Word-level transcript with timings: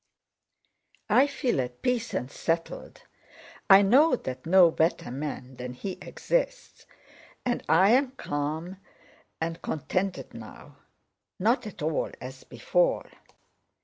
I 1.11 1.27
feel 1.27 1.61
at 1.61 1.83
peace 1.83 2.15
and 2.15 2.31
settled. 2.31 3.03
I 3.69 3.83
know 3.83 4.15
that 4.15 4.47
no 4.47 4.71
better 4.71 5.11
man 5.11 5.57
than 5.57 5.73
he 5.75 5.99
exists, 6.01 6.87
and 7.45 7.61
I 7.69 7.91
am 7.91 8.13
calm 8.17 8.77
and 9.39 9.61
contented 9.61 10.33
now. 10.33 10.77
Not 11.37 11.67
at 11.67 11.83
all 11.83 12.09
as 12.19 12.43
before." 12.43 13.11